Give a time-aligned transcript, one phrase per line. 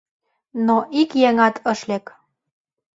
[0.65, 2.05] Но ик еҥат ыш лек.